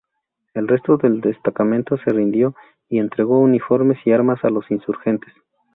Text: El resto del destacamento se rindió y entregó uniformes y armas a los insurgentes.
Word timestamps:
El 0.55 0.67
resto 0.67 0.97
del 0.97 1.21
destacamento 1.21 1.95
se 1.99 2.09
rindió 2.09 2.55
y 2.89 2.97
entregó 2.97 3.37
uniformes 3.39 3.99
y 4.03 4.11
armas 4.11 4.43
a 4.43 4.49
los 4.49 4.71
insurgentes. 4.71 5.31